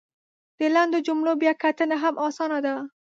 د 0.57 0.59
لنډو 0.75 0.99
جملو 1.07 1.33
بیا 1.41 1.53
کتنه 1.63 1.95
هم 2.03 2.15
اسانه 2.27 2.59
ده! 2.65 2.75